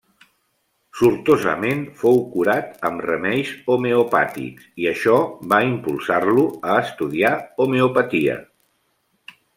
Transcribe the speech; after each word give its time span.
Sortosament 0.99 1.83
fou 1.99 2.17
curat 2.31 2.71
amb 2.89 3.03
remeis 3.07 3.51
homeopàtics 3.75 4.67
i 4.85 4.89
això 4.93 5.19
va 5.53 5.61
impulsar-lo 5.69 6.47
a 6.73 6.79
estudiar 6.89 7.35
homeopatia. 7.67 8.41